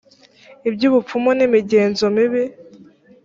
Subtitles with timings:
[0.67, 2.43] ibyubupfumu nimigenzo mibi.